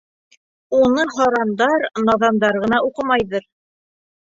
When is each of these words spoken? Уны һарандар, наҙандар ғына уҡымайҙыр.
Уны 0.77 1.05
һарандар, 1.17 1.85
наҙандар 2.09 2.59
ғына 2.65 2.83
уҡымайҙыр. 2.91 3.49